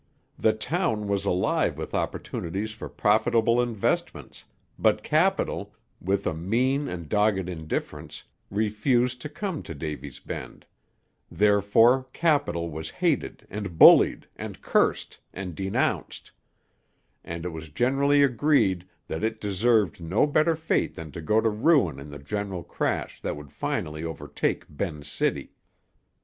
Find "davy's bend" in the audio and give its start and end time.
9.75-10.65